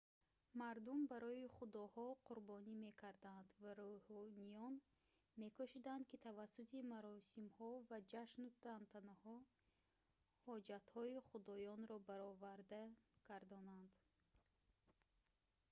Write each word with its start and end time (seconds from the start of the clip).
мардум 0.59 1.01
барои 1.11 1.45
худоҳо 1.57 2.07
қурбонӣ 2.27 2.73
мекарданд 2.87 3.49
ва 3.63 3.71
рӯҳониён 3.81 4.73
мекӯшиданд 5.41 6.03
ки 6.11 6.17
тавассути 6.27 6.77
маросимҳо 6.93 7.69
ва 7.89 7.97
ҷашну 8.11 8.47
тантанаҳо 8.65 9.37
ҳоҷатҳои 10.45 11.17
худоёнро 11.29 11.95
бароварда 12.09 12.83
гардонанд 13.27 13.91